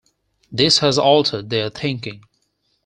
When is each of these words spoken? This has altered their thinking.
This 0.51 0.79
has 0.79 0.97
altered 0.97 1.51
their 1.51 1.69
thinking. 1.69 2.23